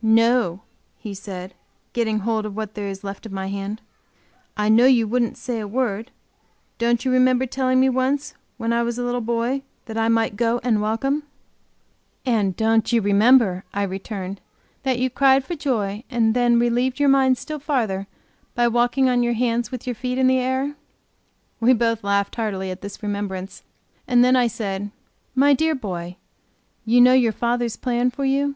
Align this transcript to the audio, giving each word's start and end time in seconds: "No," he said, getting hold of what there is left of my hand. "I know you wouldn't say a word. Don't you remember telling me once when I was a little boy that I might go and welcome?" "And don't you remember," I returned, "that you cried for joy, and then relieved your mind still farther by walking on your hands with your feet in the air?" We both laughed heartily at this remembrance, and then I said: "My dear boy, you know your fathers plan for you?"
"No," 0.00 0.60
he 0.96 1.12
said, 1.12 1.54
getting 1.92 2.20
hold 2.20 2.46
of 2.46 2.54
what 2.56 2.74
there 2.74 2.86
is 2.86 3.02
left 3.02 3.26
of 3.26 3.32
my 3.32 3.48
hand. 3.48 3.80
"I 4.56 4.68
know 4.68 4.86
you 4.86 5.08
wouldn't 5.08 5.36
say 5.36 5.58
a 5.58 5.66
word. 5.66 6.12
Don't 6.78 7.04
you 7.04 7.10
remember 7.10 7.46
telling 7.46 7.80
me 7.80 7.88
once 7.88 8.34
when 8.58 8.72
I 8.72 8.84
was 8.84 8.96
a 8.96 9.02
little 9.02 9.20
boy 9.20 9.62
that 9.86 9.96
I 9.98 10.06
might 10.06 10.36
go 10.36 10.60
and 10.62 10.80
welcome?" 10.80 11.24
"And 12.24 12.54
don't 12.56 12.92
you 12.92 13.02
remember," 13.02 13.64
I 13.74 13.82
returned, 13.82 14.40
"that 14.84 15.00
you 15.00 15.10
cried 15.10 15.44
for 15.44 15.56
joy, 15.56 16.04
and 16.08 16.32
then 16.32 16.60
relieved 16.60 17.00
your 17.00 17.08
mind 17.08 17.36
still 17.36 17.58
farther 17.58 18.06
by 18.54 18.68
walking 18.68 19.08
on 19.08 19.24
your 19.24 19.34
hands 19.34 19.72
with 19.72 19.84
your 19.84 19.96
feet 19.96 20.16
in 20.16 20.28
the 20.28 20.38
air?" 20.38 20.76
We 21.58 21.72
both 21.72 22.04
laughed 22.04 22.36
heartily 22.36 22.70
at 22.70 22.82
this 22.82 23.02
remembrance, 23.02 23.64
and 24.06 24.24
then 24.24 24.36
I 24.36 24.46
said: 24.46 24.92
"My 25.34 25.54
dear 25.54 25.74
boy, 25.74 26.18
you 26.84 27.00
know 27.00 27.14
your 27.14 27.32
fathers 27.32 27.74
plan 27.74 28.12
for 28.12 28.24
you?" 28.24 28.54